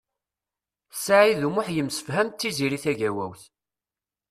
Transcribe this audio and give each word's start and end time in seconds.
Saɛid 1.03 1.41
U 1.47 1.49
Muḥ 1.55 1.67
yemsefham 1.71 2.27
d 2.29 2.35
Tiziri 2.39 2.79
Tagawawt. 2.83 3.43